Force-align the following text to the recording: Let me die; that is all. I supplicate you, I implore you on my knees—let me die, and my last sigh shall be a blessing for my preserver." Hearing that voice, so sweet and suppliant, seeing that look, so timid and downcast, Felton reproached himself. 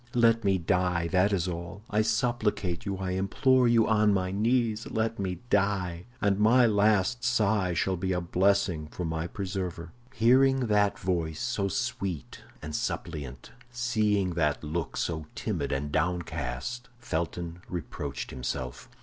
Let 0.15 0.43
me 0.43 0.57
die; 0.57 1.09
that 1.09 1.31
is 1.31 1.47
all. 1.47 1.83
I 1.87 2.01
supplicate 2.01 2.87
you, 2.87 2.97
I 2.97 3.11
implore 3.11 3.67
you 3.67 3.87
on 3.87 4.15
my 4.15 4.31
knees—let 4.31 5.19
me 5.19 5.41
die, 5.51 6.05
and 6.19 6.39
my 6.39 6.65
last 6.65 7.23
sigh 7.23 7.75
shall 7.75 7.97
be 7.97 8.11
a 8.11 8.19
blessing 8.19 8.87
for 8.87 9.05
my 9.05 9.27
preserver." 9.27 9.91
Hearing 10.11 10.61
that 10.61 10.97
voice, 10.97 11.39
so 11.39 11.67
sweet 11.67 12.41
and 12.63 12.75
suppliant, 12.75 13.51
seeing 13.69 14.31
that 14.31 14.63
look, 14.63 14.97
so 14.97 15.27
timid 15.35 15.71
and 15.71 15.91
downcast, 15.91 16.89
Felton 16.97 17.61
reproached 17.69 18.31
himself. 18.31 18.89